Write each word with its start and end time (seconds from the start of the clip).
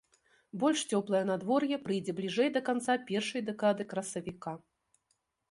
Больш 0.61 0.79
цёплае 0.95 1.21
надвор'е 1.31 1.77
прыйдзе 1.83 2.15
бліжэй 2.21 2.49
да 2.57 2.61
канца 2.71 2.97
першай 3.11 3.41
дэкады 3.53 3.83
красавіка. 3.95 4.57